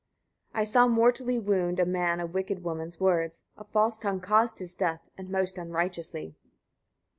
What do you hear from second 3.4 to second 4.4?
a false tongue